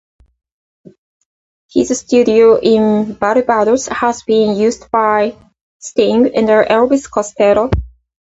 His 1.69 1.95
studio 1.99 2.59
in 2.59 3.13
Barbados 3.13 3.85
has 3.87 4.23
been 4.23 4.57
used 4.57 4.89
by 4.89 5.35
Sting 5.77 6.25
and 6.35 6.47
Elvis 6.47 7.07
Costello. 7.07 7.69